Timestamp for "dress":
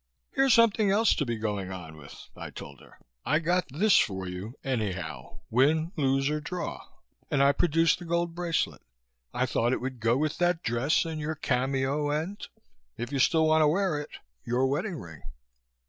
10.63-11.05